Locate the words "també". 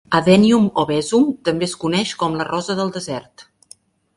1.49-1.67